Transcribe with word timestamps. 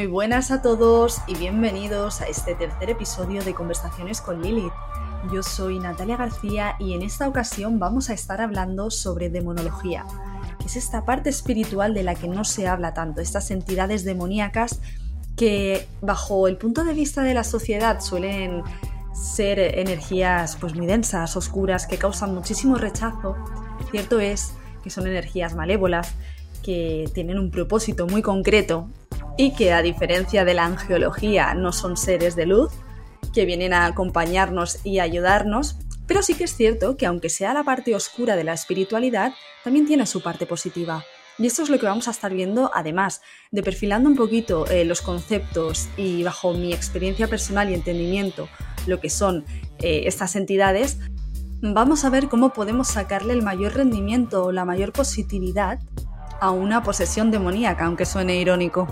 Muy 0.00 0.06
buenas 0.06 0.50
a 0.50 0.62
todos 0.62 1.20
y 1.26 1.34
bienvenidos 1.34 2.22
a 2.22 2.24
este 2.24 2.54
tercer 2.54 2.88
episodio 2.88 3.44
de 3.44 3.52
Conversaciones 3.52 4.22
con 4.22 4.40
Lilith. 4.40 4.72
Yo 5.30 5.42
soy 5.42 5.78
Natalia 5.78 6.16
García 6.16 6.74
y 6.78 6.94
en 6.94 7.02
esta 7.02 7.28
ocasión 7.28 7.78
vamos 7.78 8.08
a 8.08 8.14
estar 8.14 8.40
hablando 8.40 8.90
sobre 8.90 9.28
demonología, 9.28 10.06
que 10.58 10.64
es 10.64 10.76
esta 10.76 11.04
parte 11.04 11.28
espiritual 11.28 11.92
de 11.92 12.02
la 12.02 12.14
que 12.14 12.28
no 12.28 12.44
se 12.44 12.66
habla 12.66 12.94
tanto, 12.94 13.20
estas 13.20 13.50
entidades 13.50 14.02
demoníacas 14.02 14.80
que 15.36 15.86
bajo 16.00 16.48
el 16.48 16.56
punto 16.56 16.82
de 16.82 16.94
vista 16.94 17.22
de 17.22 17.34
la 17.34 17.44
sociedad 17.44 18.00
suelen 18.00 18.62
ser 19.12 19.58
energías 19.58 20.56
pues 20.56 20.74
muy 20.74 20.86
densas, 20.86 21.36
oscuras, 21.36 21.86
que 21.86 21.98
causan 21.98 22.34
muchísimo 22.34 22.76
rechazo. 22.76 23.36
Cierto 23.90 24.18
es 24.18 24.54
que 24.82 24.88
son 24.88 25.06
energías 25.06 25.54
malévolas, 25.54 26.14
que 26.62 27.10
tienen 27.12 27.38
un 27.38 27.50
propósito 27.50 28.06
muy 28.06 28.22
concreto 28.22 28.88
y 29.40 29.52
que 29.52 29.72
a 29.72 29.80
diferencia 29.80 30.44
de 30.44 30.52
la 30.52 30.66
angeología 30.66 31.54
no 31.54 31.72
son 31.72 31.96
seres 31.96 32.36
de 32.36 32.44
luz 32.44 32.70
que 33.32 33.46
vienen 33.46 33.72
a 33.72 33.86
acompañarnos 33.86 34.84
y 34.84 34.98
ayudarnos, 34.98 35.78
pero 36.06 36.20
sí 36.20 36.34
que 36.34 36.44
es 36.44 36.54
cierto 36.54 36.98
que 36.98 37.06
aunque 37.06 37.30
sea 37.30 37.54
la 37.54 37.64
parte 37.64 37.94
oscura 37.94 38.36
de 38.36 38.44
la 38.44 38.52
espiritualidad, 38.52 39.32
también 39.64 39.86
tiene 39.86 40.04
su 40.04 40.22
parte 40.22 40.44
positiva. 40.44 41.06
Y 41.38 41.46
esto 41.46 41.62
es 41.62 41.70
lo 41.70 41.78
que 41.78 41.86
vamos 41.86 42.06
a 42.06 42.10
estar 42.10 42.34
viendo, 42.34 42.70
además 42.74 43.22
de 43.50 43.62
perfilando 43.62 44.10
un 44.10 44.16
poquito 44.16 44.66
eh, 44.66 44.84
los 44.84 45.00
conceptos 45.00 45.88
y 45.96 46.22
bajo 46.22 46.52
mi 46.52 46.74
experiencia 46.74 47.26
personal 47.26 47.70
y 47.70 47.74
entendimiento 47.74 48.46
lo 48.86 49.00
que 49.00 49.08
son 49.08 49.46
eh, 49.78 50.02
estas 50.04 50.36
entidades, 50.36 50.98
vamos 51.62 52.04
a 52.04 52.10
ver 52.10 52.28
cómo 52.28 52.52
podemos 52.52 52.88
sacarle 52.88 53.32
el 53.32 53.40
mayor 53.40 53.72
rendimiento 53.72 54.44
o 54.44 54.52
la 54.52 54.66
mayor 54.66 54.92
positividad 54.92 55.78
a 56.40 56.50
una 56.50 56.82
posesión 56.82 57.30
demoníaca, 57.30 57.86
aunque 57.86 58.04
suene 58.04 58.36
irónico. 58.36 58.86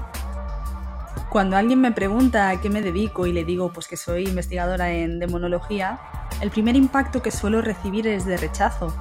Cuando 1.31 1.57
alguien 1.57 1.81
me 1.81 1.93
pregunta 1.93 2.49
a 2.49 2.61
qué 2.61 2.71
me 2.71 2.81
dedico 2.81 3.27
y 3.27 3.33
le 3.33 3.45
digo 3.45 3.71
pues 3.73 3.87
que 3.87 3.97
soy 3.97 4.27
investigadora 4.27 4.91
en 4.93 5.19
demonología, 5.19 6.01
el 6.41 6.51
primer 6.51 6.75
impacto 6.75 7.21
que 7.21 7.31
suelo 7.31 7.61
recibir 7.61 8.07
es 8.07 8.25
de 8.25 8.37
rechazo. 8.39 8.95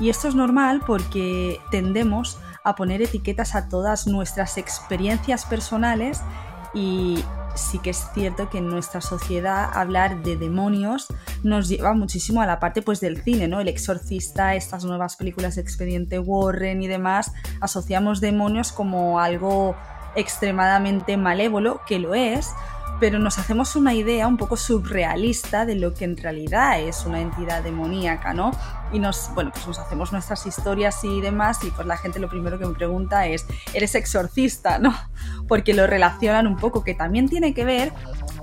Y 0.00 0.08
esto 0.08 0.26
es 0.28 0.34
normal 0.34 0.82
porque 0.86 1.60
tendemos 1.70 2.38
a 2.64 2.74
poner 2.74 3.02
etiquetas 3.02 3.54
a 3.54 3.68
todas 3.68 4.06
nuestras 4.06 4.56
experiencias 4.56 5.44
personales 5.44 6.22
y 6.72 7.22
sí 7.54 7.78
que 7.78 7.90
es 7.90 8.08
cierto 8.14 8.50
que 8.50 8.58
en 8.58 8.68
nuestra 8.68 9.00
sociedad 9.00 9.70
hablar 9.74 10.22
de 10.22 10.36
demonios 10.36 11.06
nos 11.44 11.68
lleva 11.68 11.94
muchísimo 11.94 12.40
a 12.40 12.46
la 12.46 12.58
parte 12.58 12.82
pues 12.82 13.00
del 13.00 13.22
cine, 13.22 13.46
¿no? 13.46 13.60
El 13.60 13.68
exorcista, 13.68 14.54
estas 14.54 14.84
nuevas 14.84 15.16
películas 15.16 15.54
de 15.54 15.60
Expediente 15.60 16.18
Warren 16.18 16.82
y 16.82 16.88
demás, 16.88 17.32
asociamos 17.60 18.20
demonios 18.20 18.72
como 18.72 19.20
algo 19.20 19.76
extremadamente 20.16 21.16
malévolo, 21.16 21.80
que 21.86 21.98
lo 21.98 22.14
es, 22.14 22.50
pero 23.00 23.18
nos 23.18 23.38
hacemos 23.38 23.76
una 23.76 23.94
idea 23.94 24.26
un 24.28 24.36
poco 24.36 24.56
surrealista 24.56 25.66
de 25.66 25.74
lo 25.74 25.94
que 25.94 26.04
en 26.04 26.16
realidad 26.16 26.80
es 26.80 27.04
una 27.04 27.20
entidad 27.20 27.62
demoníaca, 27.62 28.32
¿no? 28.32 28.52
Y 28.92 28.98
nos, 28.98 29.30
bueno, 29.34 29.50
pues 29.52 29.66
nos 29.66 29.78
hacemos 29.78 30.12
nuestras 30.12 30.46
historias 30.46 31.02
y 31.04 31.20
demás, 31.20 31.62
y 31.64 31.70
pues 31.70 31.86
la 31.86 31.96
gente 31.96 32.18
lo 32.20 32.28
primero 32.28 32.58
que 32.58 32.66
me 32.66 32.74
pregunta 32.74 33.26
es, 33.26 33.46
¿eres 33.72 33.94
exorcista? 33.94 34.78
¿no? 34.78 34.94
Porque 35.48 35.74
lo 35.74 35.86
relacionan 35.86 36.46
un 36.46 36.56
poco, 36.56 36.84
que 36.84 36.94
también 36.94 37.28
tiene 37.28 37.52
que 37.52 37.64
ver, 37.64 37.92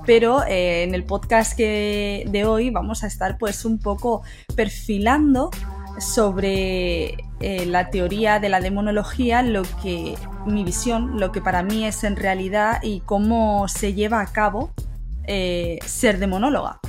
pero 0.06 0.44
eh, 0.44 0.84
en 0.84 0.96
el 0.96 1.06
podcast 1.06 1.56
que 1.56 2.26
de 2.28 2.46
hoy 2.46 2.70
vamos 2.72 3.04
a 3.04 3.08
estar 3.08 3.38
pues 3.38 3.66
un 3.66 3.80
poco 3.80 4.24
perfilando 4.56 5.52
sobre 6.00 7.18
eh, 7.42 7.66
la 7.66 7.90
teoría 7.90 8.40
de 8.40 8.50
la 8.50 8.60
demonología, 8.60 9.42
lo 9.42 9.64
que 9.82 10.16
mi 10.46 10.64
visión, 10.64 11.20
lo 11.20 11.32
que 11.32 11.42
para 11.42 11.64
mí 11.64 11.86
es 11.86 12.04
en 12.04 12.16
realidad 12.16 12.80
y 12.84 13.02
cómo 13.02 13.68
se 13.68 13.94
lleva 13.94 14.22
a 14.22 14.28
cabo 14.28 14.72
eh, 15.28 15.80
ser 15.86 16.20
demonóloga. 16.20 16.80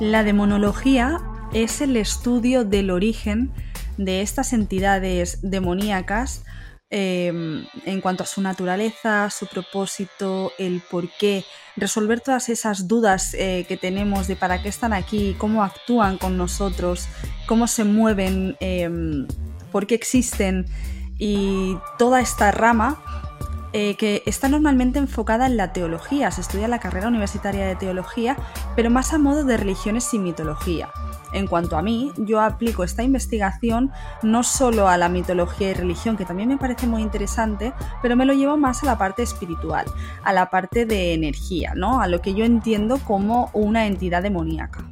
La 0.00 0.22
demonología 0.22 1.18
es 1.52 1.80
el 1.80 1.96
estudio 1.96 2.64
del 2.64 2.90
origen 2.90 3.50
de 3.96 4.22
estas 4.22 4.52
entidades 4.52 5.40
demoníacas 5.42 6.44
Em, 6.90 7.66
en 7.84 8.00
cuanto 8.00 8.22
a 8.22 8.26
su 8.26 8.40
naturaleza, 8.40 9.28
su 9.28 9.46
propósito, 9.46 10.52
el 10.58 10.80
por 10.80 11.10
qué, 11.18 11.44
resolver 11.76 12.22
todas 12.22 12.48
esas 12.48 12.88
dudas 12.88 13.34
eh, 13.34 13.66
que 13.68 13.76
tenemos 13.76 14.26
de 14.26 14.36
para 14.36 14.62
qué 14.62 14.70
están 14.70 14.94
aquí, 14.94 15.36
cómo 15.36 15.62
actúan 15.62 16.16
con 16.16 16.38
nosotros, 16.38 17.06
cómo 17.46 17.66
se 17.66 17.84
mueven, 17.84 18.56
em, 18.60 19.28
por 19.70 19.86
qué 19.86 19.96
existen. 19.96 20.64
Y 21.18 21.76
toda 21.98 22.22
esta 22.22 22.52
rama 22.52 23.02
eh, 23.74 23.96
que 23.96 24.22
está 24.24 24.48
normalmente 24.48 24.98
enfocada 24.98 25.44
en 25.44 25.58
la 25.58 25.74
teología, 25.74 26.30
se 26.30 26.40
estudia 26.40 26.68
la 26.68 26.80
carrera 26.80 27.08
universitaria 27.08 27.66
de 27.66 27.76
teología, 27.76 28.34
pero 28.76 28.88
más 28.88 29.12
a 29.12 29.18
modo 29.18 29.44
de 29.44 29.58
religiones 29.58 30.14
y 30.14 30.18
mitología. 30.18 30.88
En 31.32 31.46
cuanto 31.46 31.76
a 31.76 31.82
mí, 31.82 32.12
yo 32.16 32.40
aplico 32.40 32.84
esta 32.84 33.02
investigación 33.02 33.90
no 34.22 34.42
solo 34.42 34.88
a 34.88 34.96
la 34.96 35.08
mitología 35.08 35.70
y 35.70 35.74
religión, 35.74 36.16
que 36.16 36.24
también 36.24 36.48
me 36.48 36.56
parece 36.56 36.86
muy 36.86 37.02
interesante, 37.02 37.72
pero 38.02 38.16
me 38.16 38.24
lo 38.24 38.32
llevo 38.32 38.56
más 38.56 38.82
a 38.82 38.86
la 38.86 38.98
parte 38.98 39.22
espiritual, 39.22 39.86
a 40.24 40.32
la 40.32 40.50
parte 40.50 40.86
de 40.86 41.14
energía, 41.14 41.74
¿no? 41.74 42.00
A 42.00 42.06
lo 42.06 42.20
que 42.20 42.34
yo 42.34 42.44
entiendo 42.44 42.98
como 42.98 43.50
una 43.52 43.86
entidad 43.86 44.22
demoníaca. 44.22 44.88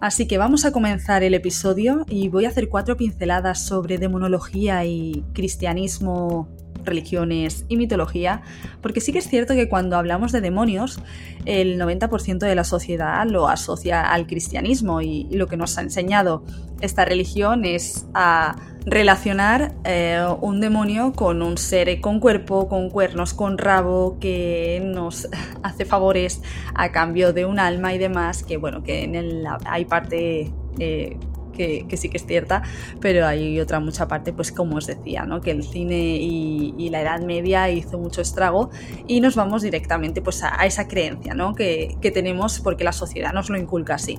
Así 0.00 0.26
que 0.26 0.38
vamos 0.38 0.64
a 0.64 0.72
comenzar 0.72 1.22
el 1.22 1.34
episodio 1.34 2.06
y 2.08 2.28
voy 2.28 2.46
a 2.46 2.48
hacer 2.48 2.70
cuatro 2.70 2.96
pinceladas 2.96 3.66
sobre 3.66 3.98
demonología 3.98 4.84
y 4.86 5.24
cristianismo 5.34 6.48
religiones 6.84 7.64
y 7.68 7.76
mitología, 7.76 8.42
porque 8.80 9.00
sí 9.00 9.12
que 9.12 9.18
es 9.18 9.28
cierto 9.28 9.54
que 9.54 9.68
cuando 9.68 9.96
hablamos 9.96 10.32
de 10.32 10.40
demonios, 10.40 11.00
el 11.44 11.80
90% 11.80 12.38
de 12.38 12.54
la 12.54 12.64
sociedad 12.64 13.26
lo 13.26 13.48
asocia 13.48 14.12
al 14.12 14.26
cristianismo 14.26 15.00
y, 15.00 15.28
lo 15.30 15.46
que 15.46 15.56
nos 15.56 15.78
ha 15.78 15.82
enseñado 15.82 16.42
esta 16.80 17.04
religión 17.04 17.64
es 17.64 18.06
a 18.14 18.56
relacionar 18.84 19.74
eh, 19.84 20.24
un 20.40 20.60
demonio 20.60 21.12
con 21.12 21.42
un 21.42 21.56
ser 21.56 22.00
con 22.00 22.20
cuerpo, 22.20 22.68
con 22.68 22.90
cuernos, 22.90 23.34
con 23.34 23.58
rabo, 23.58 24.18
que 24.18 24.82
nos 24.84 25.28
hace 25.62 25.84
favores 25.84 26.42
a 26.74 26.90
cambio 26.90 27.32
de 27.32 27.44
un 27.44 27.58
alma 27.58 27.94
y 27.94 27.98
demás, 27.98 28.42
que 28.42 28.56
bueno, 28.56 28.82
que 28.82 29.04
en 29.04 29.14
el, 29.14 29.46
hay 29.64 29.84
parte 29.84 30.52
eh, 30.78 31.16
que, 31.50 31.86
sí 31.96 32.08
que 32.08 32.16
es 32.16 32.26
cierta, 32.26 32.62
pero 33.00 33.26
hay 33.26 33.60
otra 33.60 33.80
mucha 33.80 34.08
parte, 34.08 34.32
pues 34.32 34.52
como 34.52 34.76
os 34.76 34.86
decía, 34.86 35.24
¿no? 35.24 35.40
que 35.40 35.50
el 35.50 35.64
cine 35.64 36.16
y, 36.16 36.90
la 36.90 37.02
Edad 37.02 37.20
Media 37.20 37.70
hizo 37.70 37.98
mucho 37.98 38.20
estrago 38.20 38.70
y 39.06 39.20
nos 39.20 39.36
vamos 39.36 39.62
directamente 39.62 40.22
pues, 40.22 40.42
a, 40.42 40.66
esa 40.66 40.88
creencia 40.88 41.34
¿no? 41.34 41.54
que, 41.54 41.96
que 42.00 42.10
tenemos 42.10 42.58
porque 42.58 42.82
la 42.82 42.92
sociedad 42.92 43.32
nos 43.32 43.48
lo 43.48 43.56
inculca 43.56 43.94
así. 43.94 44.18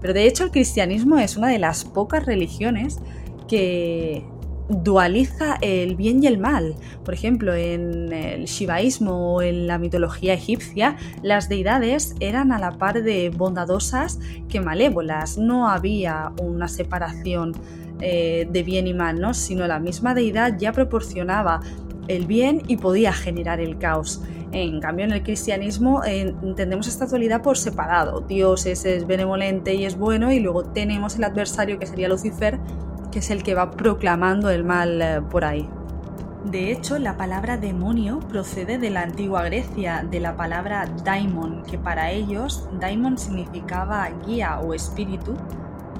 Pero 0.00 0.14
de 0.14 0.26
hecho 0.26 0.44
el 0.44 0.50
cristianismo 0.52 1.18
es 1.18 1.36
una 1.36 1.48
de 1.48 1.58
las 1.58 1.84
pocas 1.84 2.26
religiones 2.26 3.00
que 3.48 4.24
dualiza 4.68 5.56
el 5.60 5.96
bien 5.96 6.22
y 6.22 6.26
el 6.26 6.38
mal. 6.38 6.74
Por 7.04 7.14
ejemplo, 7.14 7.54
en 7.54 8.12
el 8.12 8.44
shivaísmo 8.44 9.34
o 9.34 9.42
en 9.42 9.66
la 9.66 9.78
mitología 9.78 10.34
egipcia, 10.34 10.96
las 11.22 11.48
deidades 11.48 12.14
eran 12.20 12.52
a 12.52 12.58
la 12.58 12.78
par 12.78 13.02
de 13.02 13.30
bondadosas 13.30 14.18
que 14.48 14.60
malévolas. 14.60 15.38
No 15.38 15.68
había 15.68 16.32
una 16.40 16.68
separación 16.68 17.52
eh, 18.00 18.48
de 18.50 18.62
bien 18.62 18.86
y 18.86 18.94
mal, 18.94 19.20
¿no? 19.20 19.34
sino 19.34 19.66
la 19.66 19.78
misma 19.78 20.14
deidad 20.14 20.58
ya 20.58 20.72
proporcionaba 20.72 21.60
el 22.08 22.26
bien 22.26 22.62
y 22.66 22.76
podía 22.76 23.12
generar 23.12 23.60
el 23.60 23.78
caos. 23.78 24.22
En 24.50 24.80
cambio, 24.80 25.06
en 25.06 25.12
el 25.12 25.22
cristianismo 25.22 26.02
entendemos 26.04 26.86
esta 26.86 27.06
dualidad 27.06 27.42
por 27.42 27.56
separado. 27.56 28.20
Dios 28.20 28.66
es, 28.66 28.84
es 28.84 29.06
benevolente 29.06 29.74
y 29.74 29.86
es 29.86 29.96
bueno 29.96 30.30
y 30.30 30.40
luego 30.40 30.64
tenemos 30.64 31.16
el 31.16 31.24
adversario 31.24 31.78
que 31.78 31.86
sería 31.86 32.08
Lucifer, 32.08 32.58
que 33.12 33.20
es 33.20 33.30
el 33.30 33.44
que 33.44 33.54
va 33.54 33.70
proclamando 33.70 34.50
el 34.50 34.64
mal 34.64 35.00
eh, 35.00 35.20
por 35.30 35.44
ahí. 35.44 35.68
De 36.44 36.72
hecho, 36.72 36.98
la 36.98 37.16
palabra 37.16 37.56
demonio 37.56 38.18
procede 38.18 38.78
de 38.78 38.90
la 38.90 39.02
antigua 39.02 39.44
Grecia, 39.44 40.04
de 40.10 40.18
la 40.18 40.36
palabra 40.36 40.86
daimon, 41.04 41.62
que 41.62 41.78
para 41.78 42.10
ellos 42.10 42.68
daimon 42.80 43.16
significaba 43.16 44.08
guía 44.26 44.58
o 44.58 44.74
espíritu, 44.74 45.36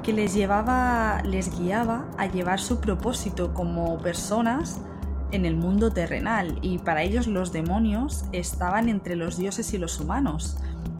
que 0.02 0.12
les 0.12 0.34
llevaba, 0.34 1.22
les 1.22 1.56
guiaba 1.56 2.06
a 2.18 2.26
llevar 2.26 2.58
su 2.58 2.80
propósito 2.80 3.54
como 3.54 3.98
personas 3.98 4.80
en 5.30 5.46
el 5.46 5.56
mundo 5.56 5.92
terrenal 5.92 6.58
y 6.60 6.78
para 6.78 7.02
ellos 7.02 7.28
los 7.28 7.52
demonios 7.52 8.24
estaban 8.32 8.88
entre 8.88 9.14
los 9.14 9.36
dioses 9.36 9.72
y 9.72 9.78
los 9.78 10.00
humanos 10.00 10.56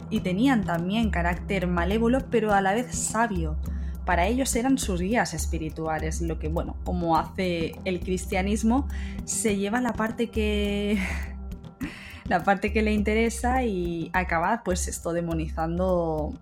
y 0.09 0.21
tenían 0.21 0.63
también 0.63 1.09
carácter 1.09 1.67
malévolo 1.67 2.19
pero 2.31 2.53
a 2.53 2.61
la 2.61 2.73
vez 2.73 2.95
sabio, 2.95 3.57
para 4.05 4.27
ellos 4.27 4.55
eran 4.55 4.77
sus 4.77 5.01
guías 5.01 5.33
espirituales, 5.33 6.21
lo 6.21 6.39
que, 6.39 6.49
bueno, 6.49 6.75
como 6.83 7.17
hace 7.17 7.75
el 7.85 7.99
cristianismo, 7.99 8.87
se 9.25 9.57
lleva 9.57 9.81
la 9.81 9.93
parte 9.93 10.29
que... 10.29 10.99
la 12.27 12.43
parte 12.43 12.71
que 12.71 12.81
le 12.81 12.93
interesa 12.93 13.63
y 13.63 14.09
acaba 14.13 14.61
pues 14.63 14.87
esto 14.87 15.11
demonizando 15.11 16.33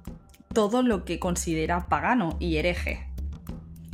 todo 0.53 0.83
lo 0.83 1.05
que 1.05 1.19
considera 1.19 1.87
pagano 1.87 2.37
y 2.39 2.57
hereje. 2.57 3.07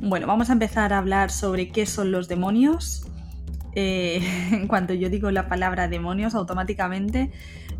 Bueno, 0.02 0.28
vamos 0.28 0.50
a 0.50 0.54
empezar 0.54 0.94
a 0.94 1.00
hablar 1.00 1.32
sobre 1.32 1.70
qué 1.70 1.86
son 1.86 2.12
los 2.12 2.28
demonios. 2.28 3.07
Eh, 3.80 4.24
en 4.52 4.68
cuanto 4.68 4.96
yo 4.96 5.08
digo 5.12 5.30
la 5.30 5.48
palabra 5.48 5.88
demonios, 5.88 6.34
automáticamente 6.34 7.32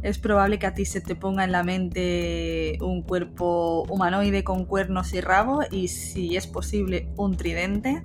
es 0.04 0.20
probable 0.20 0.60
que 0.60 0.68
a 0.68 0.76
ti 0.76 0.86
se 0.86 1.02
te 1.02 1.16
ponga 1.16 1.44
en 1.44 1.52
la 1.52 1.64
mente 1.64 2.78
un 2.82 3.02
cuerpo 3.02 3.84
humanoide 3.90 4.44
con 4.44 4.66
cuernos 4.66 5.12
y 5.14 5.22
rabo 5.22 5.62
y 5.72 5.88
si 5.88 6.38
es 6.38 6.46
posible 6.46 7.10
un 7.18 7.36
tridente. 7.36 8.04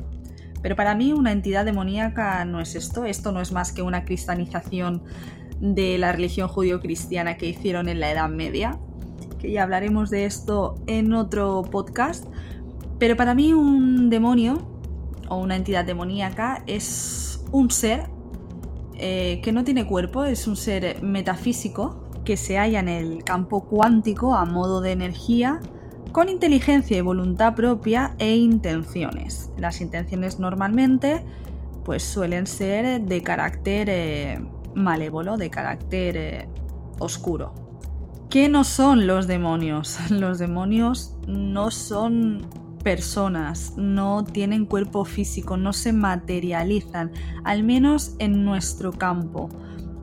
Pero 0.62 0.75
para 0.75 0.94
mí 0.94 1.12
una 1.12 1.33
entidad 1.33 1.67
demoníaca 1.67 2.43
no 2.47 2.62
es 2.62 2.77
esto, 2.77 3.05
esto 3.05 3.31
no 3.31 3.43
es 3.43 3.53
más 3.53 3.73
que 3.73 3.83
una 3.83 4.06
cristianización 4.06 5.03
de 5.61 5.99
la 5.99 6.12
religión 6.12 6.49
judío-cristiana 6.49 7.37
que 7.37 7.47
hicieron 7.47 7.91
en 7.91 8.00
la 8.00 8.11
Edad 8.11 8.31
Media, 8.31 8.79
que 9.38 9.53
ya 9.53 9.65
hablaremos 9.65 10.09
de 10.09 10.25
esto 10.25 10.77
en 10.87 11.12
otro 11.12 11.61
podcast. 11.71 12.25
Pero 12.99 13.19
para 13.19 13.35
mí 13.35 13.53
un 13.53 14.09
demonio 14.09 14.67
o 15.29 15.37
una 15.37 15.56
entidad 15.56 15.85
demoníaca 15.85 16.62
es 16.67 17.31
un 17.52 17.70
ser 17.70 18.10
eh, 18.94 19.40
que 19.43 19.52
no 19.52 19.64
tiene 19.64 19.87
cuerpo, 19.87 20.25
es 20.25 20.46
un 20.46 20.56
ser 20.56 21.02
metafísico 21.02 22.02
que 22.25 22.37
se 22.37 22.56
halla 22.56 22.81
en 22.81 22.88
el 22.88 23.25
campo 23.25 23.64
cuántico 23.64 24.34
a 24.34 24.44
modo 24.44 24.81
de 24.81 24.93
energía, 24.93 25.60
con 26.12 26.28
inteligencia 26.28 26.96
y 26.96 27.00
voluntad 27.00 27.54
propia 27.54 28.14
e 28.19 28.37
intenciones. 28.37 29.50
Las 29.56 29.81
intenciones 29.81 30.38
normalmente 30.38 31.25
pues 31.84 32.02
suelen 32.02 32.46
ser 32.46 33.00
de 33.02 33.22
carácter 33.22 33.88
eh, 33.90 34.40
malévolo, 34.75 35.37
de 35.37 35.50
carácter 35.50 36.16
eh, 36.16 36.49
oscuro. 36.99 37.54
¿Qué 38.31 38.49
no 38.49 38.64
son 38.64 39.06
los 39.06 39.26
demonios? 39.26 39.99
Los 40.10 40.38
demonios 40.38 41.16
no 41.26 41.70
son 41.70 42.46
personas, 42.82 43.75
no 43.76 44.25
tienen 44.25 44.67
cuerpo 44.67 45.05
físico, 45.05 45.56
no 45.56 45.73
se 45.73 45.93
materializan, 45.93 47.12
al 47.44 47.62
menos 47.62 48.14
en 48.19 48.44
nuestro 48.44 48.93
campo. 48.93 49.49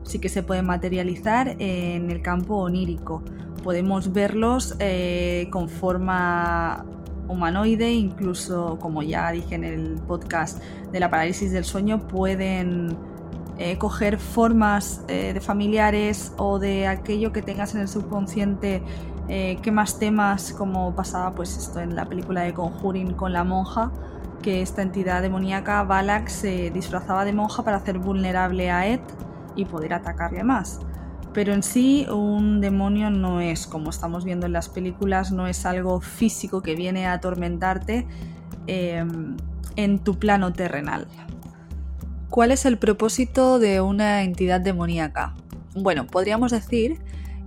Sí 0.02 0.18
que 0.18 0.28
se 0.28 0.42
pueden 0.42 0.66
materializar 0.66 1.56
en 1.58 2.10
el 2.10 2.22
campo 2.22 2.56
onírico. 2.56 3.22
Podemos 3.62 4.12
verlos 4.12 4.74
eh, 4.78 5.48
con 5.50 5.68
forma 5.68 6.84
humanoide, 7.28 7.92
incluso 7.92 8.78
como 8.80 9.02
ya 9.02 9.30
dije 9.30 9.54
en 9.54 9.64
el 9.64 9.94
podcast 10.06 10.62
de 10.90 11.00
la 11.00 11.10
parálisis 11.10 11.52
del 11.52 11.64
sueño, 11.64 12.08
pueden 12.08 12.96
eh, 13.58 13.76
coger 13.76 14.18
formas 14.18 15.04
eh, 15.08 15.32
de 15.34 15.40
familiares 15.42 16.32
o 16.38 16.58
de 16.58 16.86
aquello 16.86 17.30
que 17.30 17.42
tengas 17.42 17.74
en 17.74 17.82
el 17.82 17.88
subconsciente 17.88 18.82
eh, 19.32 19.58
qué 19.62 19.70
más 19.70 20.00
temas, 20.00 20.52
como 20.52 20.92
pasaba 20.96 21.36
pues 21.36 21.56
esto 21.56 21.78
en 21.78 21.94
la 21.94 22.04
película 22.04 22.42
de 22.42 22.52
Conjuring 22.52 23.14
con 23.14 23.32
la 23.32 23.44
monja, 23.44 23.92
que 24.42 24.60
esta 24.60 24.82
entidad 24.82 25.22
demoníaca, 25.22 25.84
Balak, 25.84 26.26
se 26.26 26.72
disfrazaba 26.72 27.24
de 27.24 27.32
monja 27.32 27.62
para 27.62 27.76
hacer 27.76 28.00
vulnerable 28.00 28.72
a 28.72 28.88
Ed 28.88 28.98
y 29.54 29.66
poder 29.66 29.94
atacarle 29.94 30.42
más. 30.42 30.80
Pero 31.32 31.52
en 31.52 31.62
sí 31.62 32.08
un 32.10 32.60
demonio 32.60 33.08
no 33.10 33.40
es, 33.40 33.68
como 33.68 33.90
estamos 33.90 34.24
viendo 34.24 34.46
en 34.46 34.52
las 34.52 34.68
películas, 34.68 35.30
no 35.30 35.46
es 35.46 35.64
algo 35.64 36.00
físico 36.00 36.60
que 36.60 36.74
viene 36.74 37.06
a 37.06 37.12
atormentarte 37.12 38.08
em, 38.66 39.36
en 39.76 40.00
tu 40.00 40.18
plano 40.18 40.52
terrenal. 40.52 41.06
¿Cuál 42.30 42.50
es 42.50 42.64
el 42.64 42.78
propósito 42.78 43.60
de 43.60 43.80
una 43.80 44.24
entidad 44.24 44.60
demoníaca? 44.60 45.36
Bueno, 45.76 46.08
podríamos 46.08 46.50
decir 46.50 47.00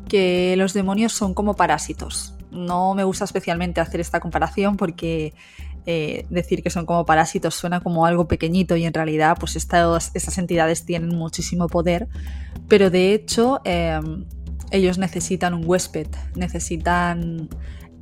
que 0.07 0.55
los 0.57 0.73
demonios 0.73 1.13
son 1.13 1.33
como 1.33 1.55
parásitos. 1.55 2.35
No 2.51 2.94
me 2.94 3.03
gusta 3.03 3.25
especialmente 3.25 3.81
hacer 3.81 4.00
esta 4.00 4.19
comparación 4.19 4.77
porque 4.77 5.33
eh, 5.85 6.25
decir 6.29 6.63
que 6.63 6.69
son 6.69 6.85
como 6.85 7.05
parásitos 7.05 7.55
suena 7.55 7.81
como 7.81 8.05
algo 8.05 8.25
pequeñito 8.25 8.77
y 8.77 8.85
en 8.85 8.94
realidad 8.94 9.35
pues 9.38 9.57
estas, 9.57 10.38
entidades 10.38 10.85
tienen 10.85 11.09
muchísimo 11.09 11.67
poder, 11.67 12.07
pero 12.69 12.89
de 12.89 13.13
hecho 13.13 13.59
em, 13.65 14.23
ellos 14.71 14.97
necesitan 14.97 15.53
un 15.53 15.63
huésped, 15.65 16.07
necesitan 16.35 17.50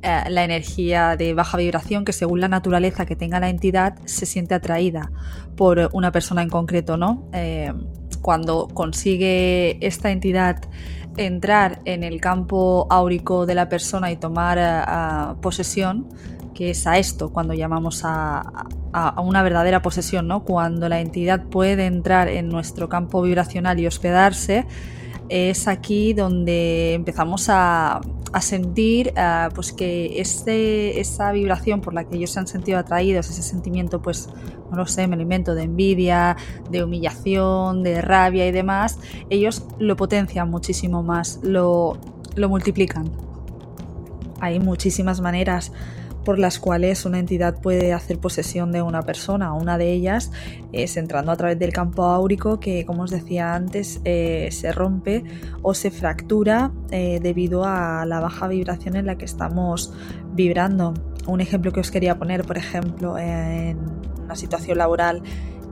eh, 0.02 0.20
la 0.28 0.44
energía 0.44 1.16
de 1.16 1.34
baja 1.34 1.58
vibración 1.58 2.04
que 2.04 2.12
según 2.12 2.40
la 2.40 2.46
naturaleza 2.46 3.04
que 3.04 3.16
tenga 3.16 3.40
la 3.40 3.48
entidad 3.48 3.96
se 4.04 4.26
siente 4.26 4.54
atraída 4.54 5.10
por 5.56 5.90
una 5.92 6.12
persona 6.12 6.42
en 6.42 6.50
concreto, 6.50 6.96
¿no? 6.96 7.28
Em, 7.32 7.84
cuando 8.20 8.68
consigue 8.68 9.84
esta 9.84 10.12
entidad 10.12 10.60
entrar 11.16 11.80
en 11.84 12.04
el 12.04 12.20
campo 12.20 12.86
áurico 12.90 13.46
de 13.46 13.54
la 13.54 13.68
persona 13.68 14.10
y 14.10 14.16
tomar 14.16 14.58
eh, 14.58 15.38
posesión, 15.40 16.08
que 16.54 16.70
es 16.70 16.86
a 16.86 16.98
esto 16.98 17.32
cuando 17.32 17.54
llamamos 17.54 18.02
a, 18.04 18.66
una 19.22 19.42
verdadera 19.42 19.80
posesión, 19.80 20.28
¿no? 20.28 20.44
Cuando 20.44 20.88
la 20.88 21.00
entidad 21.00 21.44
puede 21.44 21.86
entrar 21.86 22.28
en 22.28 22.48
nuestro 22.48 22.88
campo 22.88 23.22
vibracional 23.22 23.80
y 23.80 23.86
hospedarse, 23.86 24.66
es 25.28 25.66
aquí 25.66 26.12
donde 26.12 26.92
empezamos 26.92 27.46
a, 27.48 28.00
sentir 28.40 29.12
eh, 29.16 29.48
pues 29.54 29.72
que 29.72 30.20
este, 30.20 31.00
esa 31.00 31.32
vibración 31.32 31.80
por 31.80 31.94
la 31.94 32.04
que 32.04 32.16
ellos 32.16 32.30
se 32.30 32.40
han 32.40 32.46
sentido 32.46 32.78
atraídos, 32.78 33.28
ese 33.28 33.42
sentimiento, 33.42 34.00
pues, 34.00 34.28
no 34.70 34.76
lo 34.76 34.86
sé, 34.86 35.06
me 35.06 35.14
alimento 35.14 35.54
de 35.54 35.64
envidia, 35.64 36.36
de 36.70 36.82
humillación, 36.82 37.82
de 37.82 38.00
rabia 38.00 38.46
y 38.46 38.52
demás, 38.52 38.98
ellos 39.28 39.64
lo 39.78 39.96
potencian 39.96 40.48
muchísimo 40.50 41.02
más, 41.02 41.40
lo, 41.42 41.98
lo 42.34 42.48
multiplican. 42.48 43.10
Hay 44.40 44.58
muchísimas 44.58 45.20
maneras 45.20 45.72
por 46.24 46.38
las 46.38 46.58
cuales 46.58 47.04
una 47.04 47.18
entidad 47.18 47.60
puede 47.60 47.92
hacer 47.92 48.18
posesión 48.18 48.72
de 48.72 48.82
una 48.82 49.02
persona. 49.02 49.52
Una 49.52 49.78
de 49.78 49.92
ellas 49.92 50.30
es 50.72 50.96
entrando 50.96 51.32
a 51.32 51.36
través 51.36 51.58
del 51.58 51.72
campo 51.72 52.04
áurico 52.04 52.60
que, 52.60 52.86
como 52.86 53.02
os 53.02 53.10
decía 53.10 53.54
antes, 53.54 54.00
eh, 54.04 54.48
se 54.50 54.72
rompe 54.72 55.24
o 55.62 55.74
se 55.74 55.90
fractura 55.90 56.72
eh, 56.90 57.20
debido 57.22 57.64
a 57.64 58.04
la 58.06 58.20
baja 58.20 58.48
vibración 58.48 58.96
en 58.96 59.06
la 59.06 59.16
que 59.16 59.24
estamos 59.24 59.92
vibrando. 60.32 60.94
Un 61.26 61.40
ejemplo 61.40 61.72
que 61.72 61.80
os 61.80 61.90
quería 61.90 62.18
poner, 62.18 62.44
por 62.44 62.58
ejemplo, 62.58 63.16
en 63.18 63.78
una 64.24 64.36
situación 64.36 64.78
laboral 64.78 65.22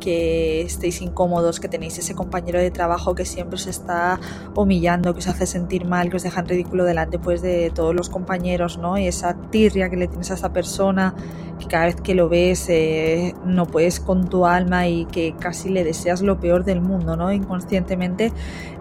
que 0.00 0.62
estéis 0.62 1.00
incómodos, 1.02 1.60
que 1.60 1.68
tenéis 1.68 1.98
ese 1.98 2.14
compañero 2.14 2.58
de 2.58 2.70
trabajo 2.70 3.14
que 3.14 3.24
siempre 3.24 3.54
os 3.54 3.66
está 3.66 4.18
humillando, 4.56 5.12
que 5.12 5.20
os 5.20 5.28
hace 5.28 5.46
sentir 5.46 5.84
mal, 5.84 6.10
que 6.10 6.16
os 6.16 6.22
deja 6.22 6.40
en 6.40 6.48
ridículo 6.48 6.84
delante 6.84 7.18
pues, 7.18 7.42
de 7.42 7.70
todos 7.72 7.94
los 7.94 8.08
compañeros, 8.08 8.78
¿no? 8.78 8.98
Y 8.98 9.06
esa 9.06 9.34
tirria 9.50 9.90
que 9.90 9.96
le 9.96 10.08
tienes 10.08 10.30
a 10.30 10.34
esa 10.34 10.52
persona, 10.52 11.14
que 11.58 11.66
cada 11.66 11.84
vez 11.84 11.96
que 11.96 12.14
lo 12.14 12.28
ves 12.28 12.66
eh, 12.68 13.34
no 13.44 13.66
puedes 13.66 14.00
con 14.00 14.28
tu 14.28 14.46
alma 14.46 14.88
y 14.88 15.04
que 15.04 15.34
casi 15.38 15.68
le 15.68 15.84
deseas 15.84 16.22
lo 16.22 16.40
peor 16.40 16.64
del 16.64 16.80
mundo, 16.80 17.16
¿no? 17.16 17.30
Inconscientemente 17.30 18.32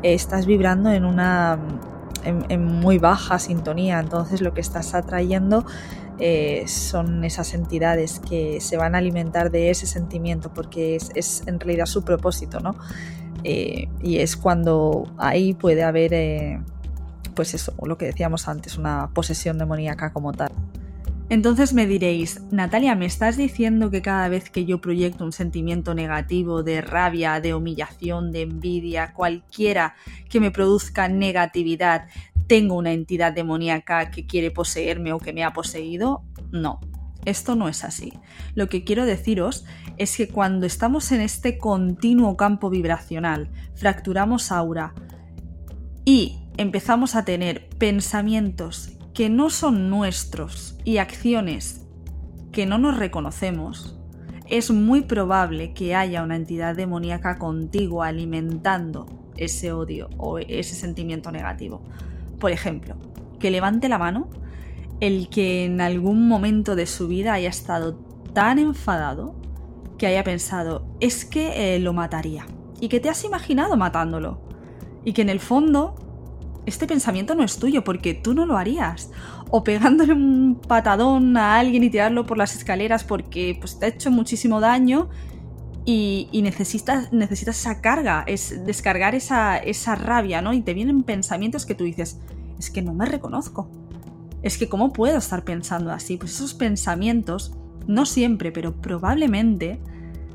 eh, 0.01 0.13
estás 0.13 0.45
vibrando 0.45 0.91
en 0.91 1.05
una 1.05 1.59
en, 2.23 2.65
muy 2.65 2.97
baja 2.97 3.39
sintonía, 3.39 3.99
entonces 3.99 4.41
lo 4.41 4.53
que 4.53 4.61
estás 4.61 4.93
atrayendo 4.93 5.65
eh, 6.19 6.65
son 6.67 7.23
esas 7.23 7.53
entidades 7.53 8.19
que 8.19 8.59
se 8.59 8.77
van 8.77 8.95
a 8.95 8.97
alimentar 8.97 9.51
de 9.51 9.69
ese 9.69 9.87
sentimiento 9.87 10.53
porque 10.53 10.95
es, 10.95 11.43
en 11.47 11.59
realidad 11.59 11.85
su 11.85 12.03
propósito, 12.03 12.59
¿no? 12.59 12.75
Eh, 13.43 13.87
y 14.01 14.17
es 14.17 14.35
cuando 14.35 15.11
ahí 15.17 15.53
puede 15.53 15.83
haber, 15.83 16.13
eh, 16.13 16.61
pues 17.35 17.53
eso, 17.53 17.73
lo 17.83 17.97
que 17.97 18.05
decíamos 18.05 18.47
antes, 18.47 18.77
una 18.77 19.09
posesión 19.13 19.57
demoníaca 19.57 20.11
como 20.11 20.33
tal. 20.33 20.51
Entonces 21.29 21.73
me 21.73 21.85
diréis, 21.85 22.41
Natalia, 22.49 22.95
¿me 22.95 23.05
estás 23.05 23.37
diciendo 23.37 23.91
que 23.91 24.01
cada 24.01 24.27
vez 24.29 24.49
que 24.49 24.65
yo 24.65 24.81
proyecto 24.81 25.23
un 25.23 25.31
sentimiento 25.31 25.93
negativo 25.93 26.63
de 26.63 26.81
rabia, 26.81 27.39
de 27.39 27.53
humillación, 27.53 28.31
de 28.31 28.41
envidia, 28.41 29.13
cualquiera 29.13 29.93
que 30.27 30.39
me 30.39 30.49
produzca 30.49 31.07
negatividad, 31.07 32.07
tengo 32.47 32.75
una 32.75 32.93
entidad 32.93 33.31
demoníaca 33.31 34.09
que 34.09 34.25
quiere 34.25 34.49
poseerme 34.49 35.13
o 35.13 35.19
que 35.19 35.31
me 35.31 35.43
ha 35.43 35.53
poseído? 35.53 36.23
No, 36.51 36.79
esto 37.25 37.55
no 37.55 37.69
es 37.69 37.83
así. 37.83 38.13
Lo 38.55 38.67
que 38.67 38.83
quiero 38.83 39.05
deciros 39.05 39.65
es 39.97 40.17
que 40.17 40.29
cuando 40.29 40.65
estamos 40.65 41.11
en 41.11 41.21
este 41.21 41.59
continuo 41.59 42.37
campo 42.37 42.71
vibracional, 42.71 43.51
fracturamos 43.75 44.51
aura 44.51 44.95
y 46.05 46.39
empezamos 46.57 47.15
a 47.15 47.23
tener 47.23 47.69
pensamientos 47.77 48.98
que 49.19 49.27
no 49.29 49.49
son 49.49 49.89
nuestros 49.89 50.77
y 50.85 50.99
acciones 50.99 51.85
que 52.53 52.65
no 52.65 52.77
nos 52.77 52.95
reconocemos, 52.95 53.99
es 54.45 54.71
muy 54.71 55.01
probable 55.01 55.73
que 55.73 55.93
haya 55.93 56.23
una 56.23 56.37
entidad 56.37 56.73
demoníaca 56.73 57.37
contigo 57.37 58.01
alimentando 58.01 59.07
ese 59.35 59.73
odio 59.73 60.09
o 60.17 60.39
ese 60.39 60.73
sentimiento 60.73 61.33
negativo. 61.33 61.83
Por 62.39 62.51
ejemplo, 62.51 62.95
que 63.41 63.51
levante 63.51 63.89
la 63.89 63.97
mano 63.97 64.29
el 65.01 65.27
que 65.27 65.65
en 65.65 65.81
algún 65.81 66.25
momento 66.29 66.77
de 66.77 66.85
su 66.85 67.09
vida 67.09 67.33
haya 67.33 67.49
estado 67.49 67.95
tan 68.31 68.57
enfadado 68.57 69.35
que 69.97 70.07
haya 70.07 70.23
pensado, 70.23 70.87
es 71.01 71.25
que 71.25 71.75
eh, 71.75 71.79
lo 71.79 71.91
mataría. 71.91 72.45
Y 72.79 72.87
que 72.87 73.01
te 73.01 73.09
has 73.09 73.25
imaginado 73.25 73.75
matándolo. 73.75 74.39
Y 75.03 75.11
que 75.11 75.23
en 75.23 75.29
el 75.29 75.41
fondo 75.41 76.08
este 76.69 76.87
pensamiento 76.87 77.35
no 77.35 77.43
es 77.43 77.57
tuyo 77.57 77.83
porque 77.83 78.13
tú 78.13 78.33
no 78.33 78.45
lo 78.45 78.57
harías. 78.57 79.11
O 79.51 79.63
pegándole 79.63 80.13
un 80.13 80.61
patadón 80.67 81.35
a 81.37 81.59
alguien 81.59 81.83
y 81.83 81.89
tirarlo 81.89 82.25
por 82.25 82.37
las 82.37 82.55
escaleras 82.55 83.03
porque 83.03 83.57
pues, 83.59 83.79
te 83.79 83.85
ha 83.85 83.89
hecho 83.89 84.11
muchísimo 84.11 84.59
daño 84.59 85.09
y, 85.85 86.29
necesitas, 86.43 87.11
necesitas 87.11 87.59
esa 87.59 87.81
carga, 87.81 88.23
es 88.27 88.63
descargar 88.65 89.15
esa, 89.15 89.57
esa 89.57 89.95
rabia, 89.95 90.41
¿no? 90.41 90.53
Y 90.53 90.61
te 90.61 90.73
vienen 90.75 91.01
pensamientos 91.03 91.65
que 91.65 91.73
tú 91.73 91.83
dices, 91.83 92.19
es 92.59 92.69
que 92.69 92.81
no 92.81 92.93
me 92.93 93.05
reconozco. 93.05 93.71
Es 94.43 94.57
que 94.57 94.69
¿cómo 94.69 94.93
puedo 94.93 95.17
estar 95.17 95.43
pensando 95.43 95.91
así? 95.91 96.17
Pues 96.17 96.33
esos 96.35 96.53
pensamientos, 96.53 97.55
no 97.87 98.05
siempre, 98.05 98.51
pero 98.51 98.79
probablemente 98.79 99.81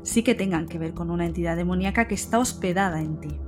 sí 0.03 0.23
que 0.23 0.35
tengan 0.35 0.67
que 0.67 0.77
ver 0.77 0.93
con 0.93 1.09
una 1.09 1.25
entidad 1.25 1.55
demoníaca 1.55 2.07
que 2.07 2.15
está 2.15 2.37
hospedada 2.37 3.01
en 3.01 3.19
ti. 3.19 3.39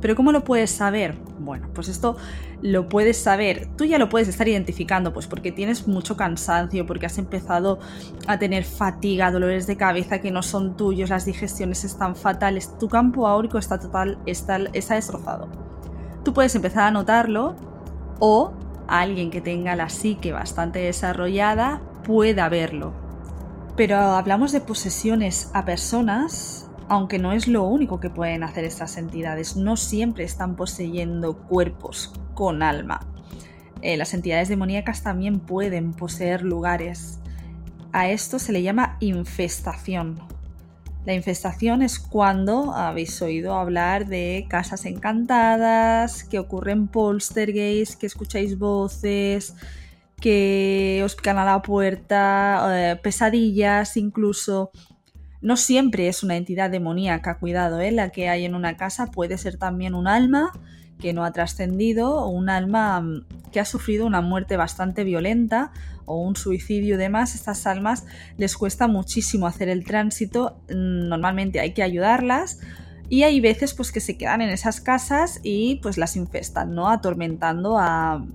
Pero 0.00 0.14
¿cómo 0.14 0.32
lo 0.32 0.44
puedes 0.44 0.70
saber? 0.70 1.16
Bueno, 1.38 1.68
pues 1.74 1.88
esto 1.88 2.16
lo 2.62 2.88
puedes 2.88 3.16
saber, 3.16 3.68
tú 3.76 3.84
ya 3.84 3.98
lo 3.98 4.08
puedes 4.08 4.28
estar 4.28 4.48
identificando, 4.48 5.12
pues 5.12 5.26
porque 5.26 5.52
tienes 5.52 5.86
mucho 5.86 6.16
cansancio, 6.16 6.86
porque 6.86 7.06
has 7.06 7.18
empezado 7.18 7.78
a 8.26 8.38
tener 8.38 8.64
fatiga, 8.64 9.30
dolores 9.30 9.66
de 9.66 9.76
cabeza 9.76 10.20
que 10.20 10.30
no 10.30 10.42
son 10.42 10.76
tuyos, 10.76 11.10
las 11.10 11.24
digestiones 11.24 11.84
están 11.84 12.16
fatales, 12.16 12.76
tu 12.78 12.88
campo 12.88 13.28
áurico 13.28 13.58
está 13.58 13.78
total, 13.78 14.18
está, 14.26 14.58
está 14.72 14.94
destrozado. 14.94 15.48
Tú 16.24 16.34
puedes 16.34 16.54
empezar 16.54 16.84
a 16.84 16.90
notarlo 16.90 17.54
o 18.18 18.52
alguien 18.88 19.30
que 19.30 19.40
tenga 19.40 19.76
la 19.76 19.88
psique 19.88 20.32
bastante 20.32 20.80
desarrollada 20.80 21.80
pueda 22.04 22.48
verlo. 22.48 22.92
Pero 23.76 23.96
hablamos 23.96 24.50
de 24.50 24.60
posesiones 24.60 25.50
a 25.54 25.64
personas 25.64 26.67
aunque 26.88 27.18
no 27.18 27.32
es 27.32 27.48
lo 27.48 27.64
único 27.64 28.00
que 28.00 28.10
pueden 28.10 28.42
hacer 28.42 28.64
estas 28.64 28.96
entidades, 28.96 29.56
no 29.56 29.76
siempre 29.76 30.24
están 30.24 30.56
poseyendo 30.56 31.36
cuerpos 31.36 32.12
con 32.34 32.62
alma. 32.62 33.00
Eh, 33.82 33.96
las 33.96 34.14
entidades 34.14 34.48
demoníacas 34.48 35.02
también 35.02 35.38
pueden 35.38 35.92
poseer 35.92 36.42
lugares. 36.42 37.20
A 37.92 38.08
esto 38.08 38.38
se 38.38 38.52
le 38.52 38.62
llama 38.62 38.96
infestación. 39.00 40.18
La 41.04 41.14
infestación 41.14 41.82
es 41.82 41.98
cuando 41.98 42.72
habéis 42.74 43.22
oído 43.22 43.54
hablar 43.54 44.06
de 44.06 44.46
casas 44.48 44.84
encantadas, 44.84 46.24
que 46.24 46.38
ocurren 46.38 46.88
poltergeists, 46.88 47.96
que 47.96 48.06
escucháis 48.06 48.58
voces, 48.58 49.54
que 50.20 51.00
os 51.04 51.14
pican 51.14 51.38
a 51.38 51.44
la 51.44 51.62
puerta, 51.62 52.92
eh, 52.92 52.96
pesadillas 52.96 53.96
incluso. 53.96 54.70
No 55.40 55.56
siempre 55.56 56.08
es 56.08 56.22
una 56.22 56.36
entidad 56.36 56.70
demoníaca, 56.70 57.38
cuidado, 57.38 57.80
¿eh? 57.80 57.92
la 57.92 58.10
que 58.10 58.28
hay 58.28 58.44
en 58.44 58.54
una 58.54 58.76
casa 58.76 59.06
puede 59.06 59.38
ser 59.38 59.56
también 59.56 59.94
un 59.94 60.08
alma 60.08 60.52
que 60.98 61.12
no 61.12 61.24
ha 61.24 61.32
trascendido 61.32 62.12
o 62.16 62.28
un 62.28 62.50
alma 62.50 63.00
mm, 63.00 63.24
que 63.52 63.60
ha 63.60 63.64
sufrido 63.64 64.04
una 64.04 64.20
muerte 64.20 64.56
bastante 64.56 65.04
violenta 65.04 65.70
o 66.06 66.20
un 66.20 66.36
suicidio 66.36 66.96
y 66.96 66.98
demás. 66.98 67.34
Estas 67.34 67.66
almas 67.66 68.04
les 68.36 68.56
cuesta 68.56 68.88
muchísimo 68.88 69.46
hacer 69.46 69.68
el 69.68 69.84
tránsito, 69.84 70.60
mm, 70.68 71.08
normalmente 71.08 71.60
hay 71.60 71.72
que 71.72 71.82
ayudarlas 71.82 72.58
y 73.08 73.22
hay 73.22 73.40
veces 73.40 73.74
pues 73.74 73.92
que 73.92 74.00
se 74.00 74.18
quedan 74.18 74.42
en 74.42 74.50
esas 74.50 74.80
casas 74.80 75.40
y 75.42 75.76
pues 75.76 75.98
las 75.98 76.16
infestan, 76.16 76.74
¿no? 76.74 76.88
Atormentando 76.90 77.78
a, 77.78 78.26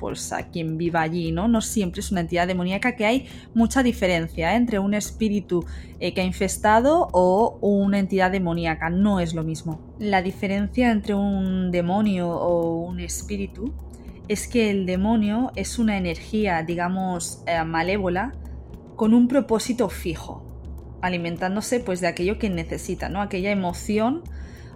pues 0.00 0.32
quien 0.50 0.78
viva 0.78 1.02
allí, 1.02 1.30
¿no? 1.30 1.46
No 1.46 1.60
siempre 1.60 2.00
es 2.00 2.10
una 2.10 2.22
entidad 2.22 2.48
demoníaca, 2.48 2.96
que 2.96 3.04
hay 3.04 3.28
mucha 3.52 3.82
diferencia 3.82 4.54
¿eh? 4.54 4.56
entre 4.56 4.78
un 4.78 4.94
espíritu 4.94 5.64
eh, 6.00 6.14
que 6.14 6.22
ha 6.22 6.24
infestado 6.24 7.08
o 7.12 7.58
una 7.60 7.98
entidad 7.98 8.30
demoníaca, 8.30 8.88
no 8.88 9.20
es 9.20 9.34
lo 9.34 9.44
mismo. 9.44 9.94
La 9.98 10.22
diferencia 10.22 10.90
entre 10.90 11.14
un 11.14 11.70
demonio 11.70 12.30
o 12.30 12.80
un 12.80 12.98
espíritu 13.00 13.74
es 14.26 14.48
que 14.48 14.70
el 14.70 14.86
demonio 14.86 15.52
es 15.54 15.78
una 15.78 15.98
energía, 15.98 16.62
digamos, 16.62 17.42
eh, 17.46 17.62
malévola 17.62 18.32
con 18.96 19.12
un 19.12 19.28
propósito 19.28 19.90
fijo, 19.90 20.42
alimentándose 21.02 21.80
pues 21.80 22.00
de 22.00 22.06
aquello 22.06 22.38
que 22.38 22.48
necesita, 22.48 23.10
¿no? 23.10 23.20
Aquella 23.20 23.50
emoción 23.50 24.22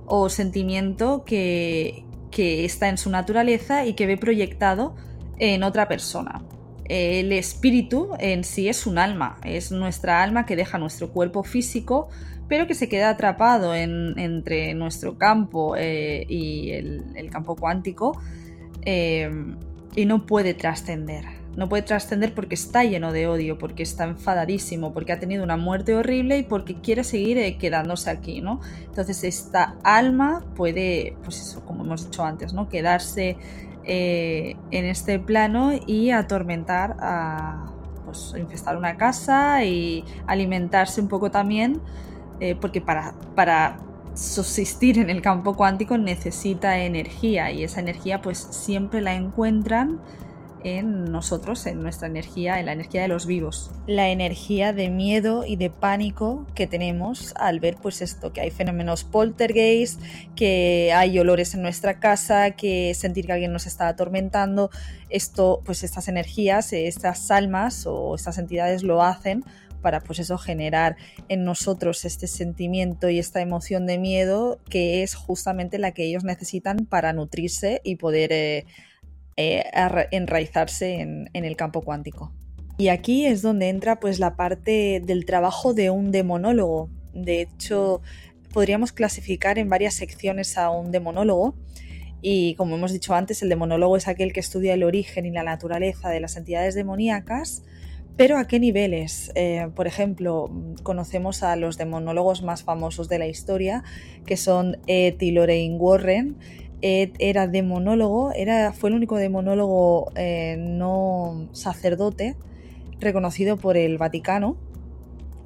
o 0.05 0.29
sentimiento 0.29 1.25
que, 1.25 2.05
que 2.31 2.65
está 2.65 2.89
en 2.89 2.99
su 2.99 3.09
naturaleza 3.11 3.87
y 3.87 3.95
que 3.95 4.07
ve 4.07 4.17
proyectado 4.17 4.97
en 5.39 5.63
otra 5.63 5.89
persona. 5.89 6.43
El 6.85 7.33
espíritu 7.33 8.11
en 8.19 8.45
sí 8.45 8.69
es 8.69 8.87
un 8.87 8.99
alma, 8.99 9.39
es 9.43 9.73
nuestra 9.73 10.23
alma 10.23 10.45
que 10.45 10.55
deja 10.55 10.77
nuestro 10.79 11.11
cuerpo 11.11 11.43
físico, 11.43 12.09
pero 12.47 12.67
que 12.67 12.75
se 12.75 12.89
queda 12.89 13.11
atrapado 13.11 13.75
entre 13.75 14.75
nuestro 14.75 15.17
campo 15.17 15.77
eh, 15.79 16.27
y 16.29 16.73
el, 16.73 17.31
campo 17.31 17.57
cuántico 17.57 18.21
eh, 18.83 19.31
y 19.97 20.05
no 20.05 20.27
puede 20.27 20.53
trascender. 20.53 21.25
No 21.57 21.69
puede 21.69 21.85
trascender 21.85 22.35
porque 22.35 22.57
está 22.57 22.83
lleno 22.83 23.13
de 23.13 23.29
odio, 23.29 23.59
porque 23.59 23.85
está 23.85 24.05
enfadadísimo, 24.05 24.93
porque 24.93 25.13
ha 25.13 25.21
tenido 25.21 25.45
una 25.45 25.57
muerte 25.57 25.95
horrible 25.95 26.39
y 26.39 26.43
porque 26.43 26.81
quiere 26.81 27.05
seguir 27.05 27.39
eh, 27.39 27.57
quedándose 27.59 28.11
aquí, 28.11 28.41
¿no? 28.41 28.61
Entonces 28.85 29.23
esta 29.23 29.77
alma 29.85 30.45
puede, 30.57 31.17
pues 31.23 31.41
eso, 31.41 31.65
como 31.65 31.85
hemos 31.85 32.07
dicho 32.07 32.25
antes, 32.25 32.53
¿no? 32.53 32.69
Quedarse 32.69 33.37
eh, 33.87 34.57
en 34.71 34.85
este 34.85 35.19
plano 35.19 35.73
y 35.87 36.11
atormentar 36.11 36.97
a 37.01 37.67
pues, 38.05 38.35
infestar 38.39 38.77
una 38.77 38.97
casa 38.97 39.65
y 39.65 40.05
alimentarse 40.27 41.01
un 41.01 41.09
poco 41.09 41.31
también, 41.31 41.81
eh, 42.41 42.57
porque 42.61 42.81
para, 42.81 43.15
para 43.35 43.79
subsistir 44.15 44.99
en 44.99 45.11
el 45.11 45.21
campo 45.21 45.55
cuántico 45.55 45.99
necesita 45.99 46.79
energía 46.79 47.51
y 47.51 47.65
esa 47.65 47.81
energía 47.81 48.23
pues 48.23 48.39
siempre 48.39 49.01
la 49.01 49.15
encuentran 49.15 50.01
en 50.65 51.05
nosotros, 51.05 51.67
en 51.67 51.83
nuestra 51.83 52.09
energía, 52.09 52.59
en 52.59 52.67
la 52.67 52.73
energía 52.73 53.03
de 53.03 53.09
los 53.09 53.27
vivos. 53.27 53.71
La 53.87 54.09
energía 54.09 54.73
de 54.73 54.89
miedo 54.89 55.45
y 55.47 55.57
de 55.57 55.71
pánico 55.71 56.47
que 56.55 56.67
tenemos 56.67 57.35
al 57.37 57.61
ver 57.61 57.77
pues 57.81 58.01
esto, 58.03 58.33
que 58.33 58.41
hay 58.41 58.51
fenómenos 58.51 59.05
poltergeist, 59.05 60.01
que 60.35 60.93
hay 60.95 61.19
olores 61.19 61.55
en 61.55 61.63
nuestra 61.63 62.01
casa, 62.01 62.53
que 62.53 62.95
sentir 62.95 63.27
que 63.27 63.33
alguien 63.33 63.53
nos 63.53 63.67
está 63.67 63.89
atormentando, 63.89 64.71
esto, 65.11 65.61
pues 65.65 65.85
estas 65.85 66.09
energías, 66.09 66.73
estas 66.73 67.31
almas 67.31 67.87
o 67.87 68.15
estas 68.15 68.39
entidades 68.39 68.83
lo 68.83 69.03
hacen 69.03 69.45
para 69.83 70.01
pues 70.01 70.19
eso 70.19 70.39
generar 70.39 70.97
en 71.29 71.45
nosotros 71.45 72.07
este 72.07 72.27
sentimiento 72.27 73.11
y 73.11 73.19
esta 73.19 73.43
emoción 73.43 73.85
de 73.85 73.99
miedo 73.99 74.59
que 74.71 75.03
es 75.03 75.15
justamente 75.15 75.79
la 75.79 75.93
que 75.93 76.07
ellos 76.07 76.25
necesitan 76.25 76.87
para 76.87 77.13
nutrirse 77.13 77.83
y 77.85 77.97
poder 77.97 78.33
eh, 78.33 78.65
eh, 79.37 79.65
enraizarse 80.11 81.01
en, 81.01 81.29
el 81.33 81.57
campo 81.57 81.83
cuántico. 81.83 82.33
Y 82.77 82.89
aquí 82.89 83.27
es 83.27 83.43
donde 83.43 83.69
entra 83.69 84.01
pues 84.01 84.19
la 84.19 84.37
parte 84.37 85.01
del 85.05 85.25
trabajo 85.27 85.75
de 85.75 85.91
un 85.91 86.11
demonólogo. 86.11 86.91
De 87.13 87.43
hecho, 87.43 88.01
podríamos 88.53 88.93
clasificar 88.93 89.59
en 89.59 89.69
varias 89.69 89.95
secciones 89.95 90.59
a 90.59 90.71
un 90.71 90.91
demonólogo. 90.91 91.55
Y 92.21 92.55
como 92.55 92.77
hemos 92.77 92.93
dicho 92.93 93.15
antes, 93.15 93.43
el 93.43 93.49
demonólogo 93.49 93.97
es 93.97 94.09
aquel 94.09 94.33
que 94.33 94.41
estudia 94.41 94.75
el 94.75 94.83
origen 94.83 95.27
y 95.27 95.31
la 95.31 95.43
naturaleza 95.43 96.09
de 96.09 96.21
las 96.21 96.37
entidades 96.37 96.75
demoníacas, 96.75 97.63
pero 98.17 98.39
¿a 98.39 98.47
qué 98.47 98.61
niveles? 98.61 99.33
Eh, 99.35 99.69
por 99.75 99.89
ejemplo, 99.89 100.49
conocemos 100.85 101.43
a 101.43 101.57
los 101.57 101.77
demonólogos 101.77 102.43
más 102.43 102.63
famosos 102.63 103.09
de 103.09 103.19
la 103.19 103.27
historia, 103.27 103.83
que 104.25 104.37
son 104.37 104.79
Ed 104.87 105.21
y 105.21 105.33
Lorraine 105.33 105.77
Warren, 105.77 106.37
era 106.85 107.47
demonólogo, 107.47 108.33
era, 108.33 108.73
fue 108.75 108.91
el 108.91 108.97
único 108.97 109.17
demonólogo 109.17 110.13
eh, 110.17 110.57
no 110.59 111.49
sacerdote 111.53 112.37
reconocido 113.01 113.57
por 113.57 113.79
el 113.79 113.97
Vaticano. 113.97 114.57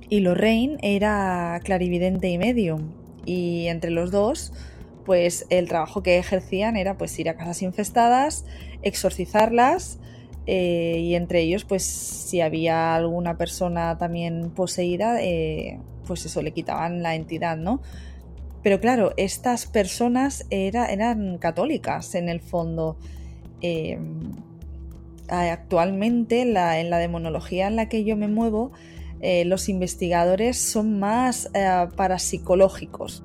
Y 0.09 0.21
Lorraine 0.21 0.79
era 0.83 1.61
clarividente 1.63 2.29
y 2.29 2.39
medium. 2.39 2.93
Y 3.25 3.67
entre 3.69 3.91
los 3.91 4.11
dos, 4.11 4.53
pues 5.05 5.47
el 5.51 5.69
trabajo 5.69 6.03
que 6.03 6.19
ejercían 6.19 6.77
era 6.77 6.99
pues 6.99 7.17
ir 7.21 7.29
a 7.29 7.37
casas 7.37 7.63
infestadas, 7.63 8.45
exorcizarlas 8.83 10.01
eh, 10.47 10.99
y 10.99 11.15
entre 11.15 11.43
ellos 11.43 11.65
pues 11.65 11.85
si 11.85 12.41
había 12.41 12.97
alguna 12.97 13.37
persona 13.37 13.97
también 13.97 14.51
poseída, 14.51 15.23
eh, 15.23 15.79
pues 16.07 16.27
eso 16.27 16.43
le 16.43 16.53
quitaban 16.53 17.03
la 17.03 17.15
entidad, 17.15 17.57
¿no? 17.57 17.81
Pero 18.63 18.81
claro, 18.81 19.13
estas 19.17 19.67
personas 19.67 20.47
eran 20.51 21.39
católicas 21.39 22.15
en 22.15 22.29
el 22.29 22.41
fondo. 22.41 22.97
Em, 23.61 24.33
actualmente 25.29 26.43
en 26.43 26.55
la 26.55 26.99
demonología 26.99 27.67
en 27.67 27.77
la 27.77 27.89
que 27.89 28.05
yo 28.05 28.17
me 28.17 28.29
muevo, 28.29 28.73
eh, 29.21 29.45
los 29.45 29.69
investigadores 29.69 30.59
son 30.59 31.01
más 31.01 31.51
eh, 31.55 31.89
parapsicológicos. 31.97 33.25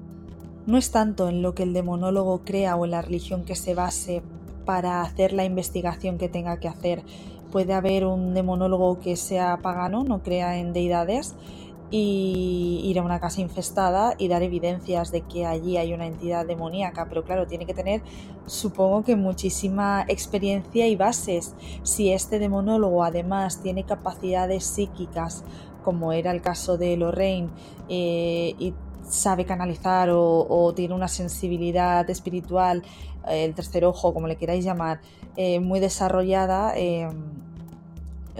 No 0.65 0.77
es 0.77 0.91
tanto 0.91 1.29
en 1.29 1.41
lo 1.41 1.53
que 1.53 1.63
el 1.63 1.73
demonólogo 1.73 2.43
crea 2.43 2.75
o 2.75 2.85
en 2.85 2.91
la 2.91 3.01
religión 3.01 3.45
que 3.45 3.55
se 3.55 3.75
base 3.75 4.23
para 4.65 5.01
hacer 5.01 5.33
la 5.33 5.45
investigación 5.45 6.17
que 6.17 6.29
tenga 6.29 6.59
que 6.59 6.67
hacer. 6.67 7.03
Puede 7.51 7.73
haber 7.73 8.05
un 8.05 8.33
demonólogo 8.33 8.99
que 8.99 9.15
sea 9.15 9.59
pagano, 9.61 10.03
no 10.03 10.23
crea 10.23 10.57
en 10.57 10.73
deidades, 10.73 11.35
y 11.95 12.81
ir 12.85 12.97
a 12.97 13.03
una 13.03 13.19
casa 13.19 13.39
infestada 13.39 14.15
y 14.17 14.27
dar 14.27 14.41
evidencias 14.41 15.12
de 15.12 15.21
que 15.21 15.45
allí 15.45 15.77
hay 15.77 15.93
una 15.93 16.07
entidad 16.07 16.43
demoníaca, 16.43 17.05
pero 17.07 17.23
claro, 17.23 17.45
tiene 17.45 17.67
que 17.67 17.75
tener, 17.75 18.01
supongo 18.47 19.03
que 19.03 19.15
muchísima 19.15 20.03
experiencia 20.07 20.88
y 20.88 20.95
bases. 20.95 21.53
Si 21.83 22.12
este 22.12 22.39
demonólogo 22.39 23.03
además 23.03 23.62
tiene 23.62 23.83
capacidades 23.83 24.63
psíquicas, 24.63 25.43
como 25.83 26.13
era 26.13 26.31
el 26.31 26.41
caso 26.41 26.79
de 26.79 26.97
Lorraine, 26.97 27.50
eh, 27.89 28.55
y 28.57 28.73
sabe 29.07 29.45
canalizar 29.45 30.09
o, 30.12 30.73
tiene 30.75 30.95
una 30.95 31.07
sensibilidad 31.07 32.09
espiritual, 32.09 32.81
eh, 33.27 33.45
el 33.45 33.53
tercer 33.53 33.85
ojo, 33.85 34.15
como 34.15 34.25
le 34.25 34.38
queráis 34.38 34.65
llamar, 34.65 35.00
eh, 35.35 35.59
muy 35.59 35.79
desarrollada, 35.79 36.73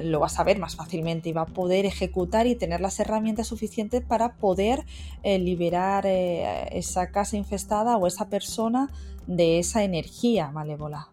lo 0.02 0.20
va 0.20 0.28
a 0.28 0.30
saber 0.30 0.60
más 0.60 0.76
fácilmente 0.76 1.30
y 1.30 1.34
va 1.34 1.42
a 1.42 1.46
poder 1.46 1.86
ejecutar 1.86 2.48
y 2.48 2.56
tener 2.56 2.82
las 2.82 3.00
herramientas 3.00 3.48
suficientes 3.48 4.04
para 4.04 4.36
poder 4.36 4.86
liberar 5.24 6.06
esa 6.06 7.12
casa 7.12 7.38
infestada 7.38 7.98
o 7.98 8.08
esa 8.08 8.30
persona 8.30 8.90
de 9.28 9.60
esa 9.60 9.84
energía 9.84 10.52
malévola. 10.52 11.10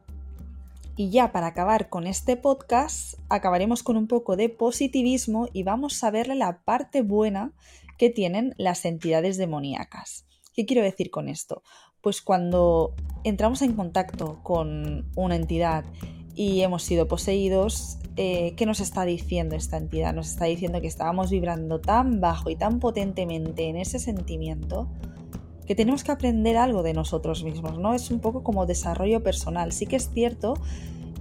Y 0.97 1.11
ya 1.11 1.33
para 1.33 1.47
acabar 1.47 1.89
con 1.89 2.07
este 2.07 2.37
podcast, 2.37 3.19
acabaremos 3.29 3.83
con 3.83 3.97
un 3.97 4.07
poco 4.07 4.37
de 4.37 4.51
positivismo 4.51 5.49
y 5.53 5.63
vamos 5.63 6.03
a 6.05 6.11
verle 6.11 6.35
la 6.35 6.59
parte 6.59 7.03
buena 7.03 7.53
que 7.97 8.11
tienen 8.11 8.55
las 8.59 8.85
entidades 8.85 9.39
demoníacas. 9.39 10.27
¿Qué 10.55 10.67
quiero 10.67 10.83
decir 10.83 11.11
con 11.11 11.29
esto? 11.29 11.63
Pues 12.03 12.21
cuando 12.21 12.95
entramos 13.25 13.63
en 13.63 13.75
contacto 13.75 14.41
con 14.43 15.11
una 15.17 15.37
entidad 15.37 15.85
y 16.35 16.63
hemos 16.63 16.83
sido 16.83 17.09
poseídos, 17.09 17.99
eh, 18.17 18.55
¿qué 18.57 18.67
nos 18.67 18.81
está 18.81 19.05
diciendo 19.05 19.57
esta 19.57 19.77
entidad? 19.77 20.15
Nos 20.15 20.29
está 20.29 20.47
diciendo 20.47 20.81
que 20.81 20.87
estábamos 20.87 21.31
vibrando 21.31 21.81
tan 21.81 22.21
bajo 22.21 22.51
y 22.51 22.57
tan 22.57 22.81
potentemente 22.81 23.69
en 23.69 23.77
ese 23.77 23.99
sentimiento 23.99 24.89
que 25.67 25.75
tenemos 25.75 26.03
que 26.03 26.11
aprender 26.11 26.57
algo 26.57 26.83
de 26.83 26.95
nosotros 26.95 27.45
mismos, 27.45 27.79
¿no? 27.79 27.95
Es 27.95 28.11
un 28.11 28.19
poco 28.19 28.43
como 28.43 28.67
desarrollo 28.67 29.23
personal. 29.23 29.71
Sí 29.73 29.87
que 29.87 29.97
es 29.97 30.11
cierto 30.11 30.55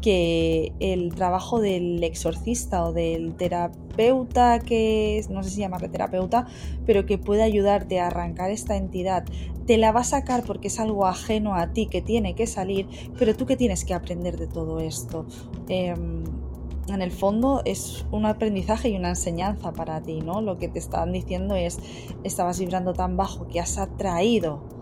que 0.01 0.73
el 0.79 1.13
trabajo 1.13 1.59
del 1.59 2.03
exorcista 2.03 2.83
o 2.85 2.93
del 2.93 3.35
terapeuta 3.35 4.59
que 4.59 5.23
no 5.29 5.43
sé 5.43 5.49
si 5.49 5.59
llamarle 5.59 5.89
terapeuta, 5.89 6.47
pero 6.85 7.05
que 7.05 7.17
puede 7.17 7.43
ayudarte 7.43 7.99
a 7.99 8.07
arrancar 8.07 8.49
esta 8.51 8.77
entidad, 8.77 9.25
te 9.65 9.77
la 9.77 9.91
va 9.91 10.01
a 10.01 10.05
sacar 10.05 10.43
porque 10.43 10.69
es 10.69 10.79
algo 10.79 11.05
ajeno 11.05 11.55
a 11.55 11.73
ti 11.73 11.87
que 11.87 12.01
tiene 12.01 12.33
que 12.33 12.47
salir, 12.47 12.87
pero 13.17 13.35
tú 13.35 13.45
que 13.45 13.57
tienes 13.57 13.85
que 13.85 13.93
aprender 13.93 14.37
de 14.37 14.47
todo 14.47 14.79
esto. 14.79 15.25
Em, 15.67 16.23
en 16.87 17.01
el 17.01 17.11
fondo 17.11 17.61
es 17.65 18.05
un 18.11 18.25
aprendizaje 18.25 18.89
y 18.89 18.95
una 18.95 19.09
enseñanza 19.09 19.73
para 19.73 20.01
ti, 20.01 20.21
¿no? 20.21 20.41
Lo 20.41 20.57
que 20.57 20.69
te 20.69 20.79
están 20.79 21.11
diciendo 21.11 21.55
es, 21.55 21.77
estabas 22.23 22.59
vibrando 22.59 22.93
tan 22.93 23.15
bajo 23.15 23.47
que 23.47 23.59
has 23.59 23.77
atraído 23.77 24.78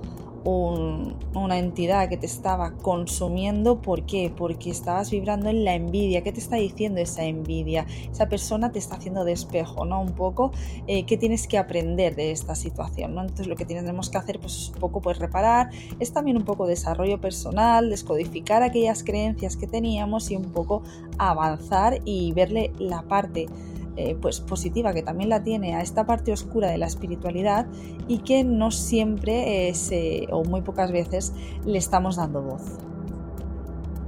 una 0.47 1.57
entidad 1.57 2.09
que 2.09 2.17
te 2.17 2.25
estaba 2.25 2.73
consumiendo. 2.73 3.81
¿Por 3.81 4.05
qué? 4.05 4.31
Porque 4.35 4.69
estabas 4.69 5.11
vibrando 5.11 5.49
en 5.49 5.63
la 5.63 5.75
envidia. 5.75 6.23
¿Qué 6.23 6.31
te 6.31 6.39
está 6.39 6.57
diciendo 6.57 7.01
esa 7.01 7.23
envidia? 7.23 7.85
Esa 8.11 8.29
persona 8.29 8.71
te 8.71 8.79
está 8.79 8.95
haciendo 8.95 9.23
de 9.23 9.37
¿no? 9.85 10.01
Un 10.01 10.13
poco, 10.13 10.51
eh, 10.87 11.05
¿qué 11.05 11.17
tienes 11.17 11.47
que 11.47 11.57
aprender 11.57 12.15
de 12.15 12.31
esta 12.31 12.55
situación? 12.55 13.15
¿no? 13.15 13.21
Entonces 13.21 13.47
lo 13.47 13.55
que 13.55 13.65
tenemos 13.65 14.09
que 14.09 14.17
hacer 14.17 14.39
pues, 14.39 14.55
es 14.55 14.69
un 14.69 14.79
poco 14.79 15.01
pues, 15.01 15.19
reparar, 15.19 15.69
es 15.99 16.11
también 16.11 16.37
un 16.37 16.43
poco 16.43 16.65
desarrollo 16.67 17.19
personal, 17.21 17.89
descodificar 17.89 18.63
aquellas 18.63 19.03
creencias 19.03 19.55
que 19.55 19.67
teníamos 19.67 20.31
y 20.31 20.35
un 20.35 20.51
poco 20.51 20.83
avanzar 21.17 21.99
y 22.05 22.31
verle 22.31 22.71
la 22.79 23.03
parte 23.03 23.47
eh, 23.97 24.15
pues 24.21 24.39
positiva 24.41 24.93
que 24.93 25.01
también 25.01 25.29
la 25.29 25.43
tiene 25.43 25.75
a 25.75 25.81
esta 25.81 26.05
parte 26.05 26.31
oscura 26.31 26.69
de 26.69 26.77
la 26.77 26.85
espiritualidad 26.85 27.65
y 28.07 28.19
que 28.19 28.43
no 28.43 28.69
siempre 28.69 29.69
eh, 29.69 30.27
o 30.31 30.43
muy 30.43 30.61
pocas 30.61 30.91
veces 30.91 31.33
le 31.65 31.79
estamos 31.79 32.17
dando 32.17 32.43
voz. 32.43 32.61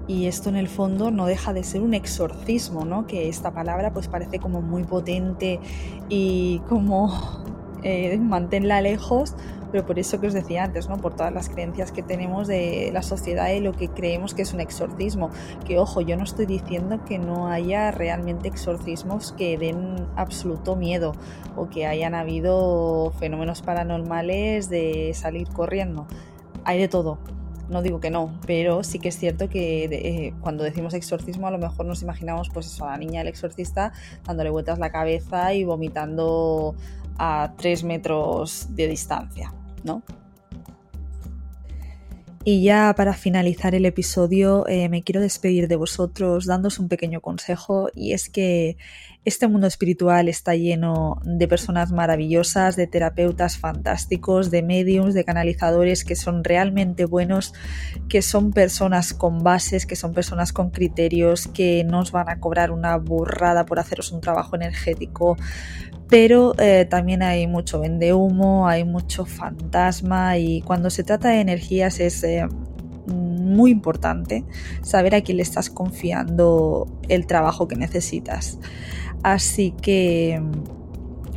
Y 0.08 0.28
esto 0.28 0.50
en 0.50 0.58
el 0.58 0.68
fondo 0.68 1.10
no 1.10 1.26
deja 1.26 1.54
de 1.54 1.64
ser 1.64 1.82
un 1.82 1.96
exorcismo, 1.96 2.86
¿no? 2.86 3.08
Que 3.08 3.30
esta 3.30 3.52
palabra 3.52 3.92
pues 3.92 4.08
parece 4.08 4.40
como 4.40 4.62
muy 4.62 4.84
potente 4.84 5.60
y 6.08 6.60
como 6.70 7.12
eh, 7.84 8.16
manténla 8.20 8.82
lejos, 8.82 9.36
pero 9.72 9.86
por 9.86 10.00
eso 10.00 10.20
que 10.20 10.28
os 10.28 10.34
decía 10.34 10.64
antes, 10.64 10.90
¿no? 10.90 10.98
Por 10.98 11.16
todas 11.16 11.34
las 11.34 11.50
creencias 11.50 11.92
que 11.92 12.04
tenemos 12.04 12.48
de 12.48 12.90
la 12.94 13.02
sociedad 13.02 13.50
y 13.52 13.60
lo 13.60 13.74
que 13.74 13.90
creemos 13.90 14.34
que 14.34 14.42
es 14.42 14.54
un 14.54 14.60
exorcismo. 14.60 15.30
Que 15.66 15.80
ojo, 15.80 16.02
yo 16.02 16.18
no 16.18 16.24
estoy 16.24 16.46
diciendo 16.46 17.04
que 17.06 17.20
no 17.20 17.48
haya 17.48 17.92
realmente 17.92 18.48
exorcismos 18.48 19.34
que 19.34 19.58
den 19.58 20.08
absoluto 20.16 20.76
miedo 20.76 21.14
o 21.56 21.70
que 21.70 21.86
hayan 21.86 22.16
habido 22.16 23.12
fenómenos 23.20 23.62
paranormales 23.62 24.70
de 24.70 25.12
salir 25.14 25.48
corriendo. 25.50 26.08
Hay 26.66 26.80
de 26.80 26.88
todo, 26.88 27.20
no 27.70 27.82
digo 27.82 28.00
que 28.00 28.10
no, 28.10 28.40
pero 28.46 28.84
sí 28.84 29.00
que 29.00 29.10
es 29.10 29.18
cierto 29.18 29.48
que 29.50 29.86
eh, 29.86 30.34
cuando 30.42 30.64
decimos 30.64 30.94
exorcismo 30.94 31.48
a 31.48 31.52
lo 31.52 31.60
mejor 31.60 31.86
nos 31.86 32.02
imaginamos 32.02 32.50
pues 32.50 32.82
a 32.82 32.88
la 32.88 32.98
niña 32.98 33.20
del 33.20 33.28
exorcista 33.28 33.94
dándole 34.26 34.50
vueltas 34.50 34.80
la 34.80 34.92
cabeza 34.92 35.54
y 35.54 35.64
vomitando 35.64 36.76
a 37.18 37.54
tres 37.58 37.84
metros 37.84 38.68
de 38.72 38.88
distancia. 38.88 39.54
¿No? 39.84 40.04
Y 42.46 42.64
ya 42.64 42.94
para 42.96 43.14
finalizar 43.14 43.76
el 43.76 43.86
episodio 43.86 44.66
eh, 44.68 44.88
me 44.90 45.04
quiero 45.04 45.22
despedir 45.22 45.68
de 45.68 45.76
vosotros 45.76 46.46
dándos 46.46 46.80
un 46.80 46.88
pequeño 46.88 47.22
consejo 47.22 47.90
y 47.94 48.14
es 48.14 48.30
que 48.30 48.78
este 49.30 49.48
mundo 49.48 49.68
espiritual 49.68 50.28
está 50.28 50.56
lleno 50.56 51.22
de 51.24 51.48
personas 51.48 51.92
maravillosas, 51.92 52.76
de 52.76 52.88
terapeutas 52.88 53.58
fantásticos, 53.58 54.52
de 54.52 54.64
mediums, 54.64 55.14
de 55.14 55.24
canalizadores 55.24 56.04
que 56.04 56.16
son 56.16 56.44
realmente 56.44 57.06
buenos, 57.06 57.54
que 58.10 58.22
son 58.22 58.52
personas 58.52 59.14
con 59.14 59.44
bases, 59.44 59.86
que 59.86 59.96
son 59.96 60.14
personas 60.14 60.52
con 60.52 60.72
criterios, 60.72 61.48
que 61.48 61.84
no 61.84 62.00
os 62.00 62.12
van 62.12 62.28
a 62.30 62.40
cobrar 62.40 62.72
una 62.72 62.98
burrada 62.98 63.66
por 63.66 63.80
haceros 63.80 64.12
un 64.12 64.20
trabajo 64.20 64.56
energético, 64.56 65.38
pero 66.10 66.54
eh, 66.58 66.88
también 66.90 67.22
hay 67.22 67.46
mucho 67.46 67.80
vende 67.80 68.14
humo, 68.14 68.68
hay 68.68 68.84
mucho 68.84 69.26
fantasma 69.26 70.38
y 70.38 70.62
cuando 70.62 70.90
se 70.90 71.04
trata 71.04 71.30
de 71.30 71.42
energías 71.42 72.00
es 72.00 72.24
eh, 72.24 72.48
muy 73.06 73.72
importante 73.72 74.46
saber 74.82 75.16
a 75.16 75.22
quién 75.22 75.38
le 75.38 75.44
estás 75.44 75.70
confiando 75.70 76.88
el 77.10 77.28
trabajo 77.28 77.68
que 77.68 77.76
necesitas. 77.76 78.60
Así 79.24 79.72
que, 79.72 80.42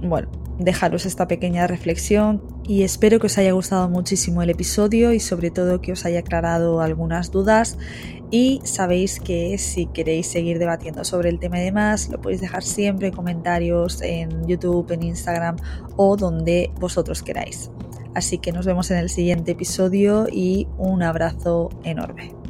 bueno, 0.03 0.29
dejaros 0.59 1.07
esta 1.07 1.27
pequeña 1.29 1.67
reflexión 1.67 2.43
y 2.65 2.83
espero 2.83 3.19
que 3.19 3.27
os 3.27 3.39
haya 3.39 3.53
gustado 3.53 3.89
muchísimo 3.89 4.43
el 4.43 4.51
episodio 4.51 5.13
y 5.13 5.21
sobre 5.21 5.51
todo 5.51 5.81
que 5.81 5.93
os 5.93 6.05
haya 6.05 6.21
aclarado 6.21 6.81
algunas 6.81 7.31
dudas 7.31 7.79
y 8.31 8.61
sabéis 8.65 9.21
que 9.21 9.59
si 9.59 9.87
queréis 9.87 10.27
seguir 10.27 10.59
debatiendo 10.59 11.05
sobre 11.05 11.29
el 11.29 11.39
tema 11.39 11.61
y 11.61 11.65
demás, 11.65 12.09
lo 12.09 12.21
podéis 12.21 12.41
dejar 12.41 12.63
siempre 12.63 13.09
en 13.09 13.15
comentarios 13.15 14.01
en 14.03 14.47
YouTube, 14.47 14.91
en 14.93 15.03
Instagram 15.03 15.57
o 15.97 16.17
donde 16.17 16.71
vosotros 16.81 17.23
queráis. 17.23 17.71
Así 18.15 18.39
que 18.39 18.53
nos 18.53 18.67
vemos 18.67 18.91
en 18.91 18.99
el 18.99 19.11
siguiente 19.11 19.53
episodio 19.53 20.27
y 20.31 20.67
un 20.79 21.03
abrazo 21.03 21.71
enorme. 21.85 22.42